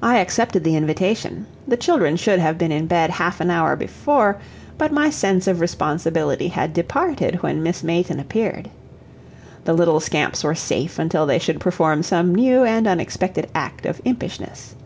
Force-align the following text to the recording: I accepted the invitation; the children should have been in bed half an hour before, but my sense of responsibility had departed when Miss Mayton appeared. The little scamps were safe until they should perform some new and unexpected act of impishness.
I 0.00 0.18
accepted 0.18 0.62
the 0.62 0.76
invitation; 0.76 1.46
the 1.66 1.76
children 1.76 2.14
should 2.14 2.38
have 2.38 2.56
been 2.56 2.70
in 2.70 2.86
bed 2.86 3.10
half 3.10 3.40
an 3.40 3.50
hour 3.50 3.74
before, 3.74 4.36
but 4.78 4.92
my 4.92 5.10
sense 5.10 5.48
of 5.48 5.58
responsibility 5.58 6.46
had 6.46 6.72
departed 6.72 7.42
when 7.42 7.60
Miss 7.60 7.82
Mayton 7.82 8.20
appeared. 8.20 8.70
The 9.64 9.72
little 9.74 9.98
scamps 9.98 10.44
were 10.44 10.54
safe 10.54 11.00
until 11.00 11.26
they 11.26 11.40
should 11.40 11.58
perform 11.58 12.04
some 12.04 12.32
new 12.32 12.62
and 12.62 12.86
unexpected 12.86 13.50
act 13.52 13.86
of 13.86 14.00
impishness. 14.04 14.76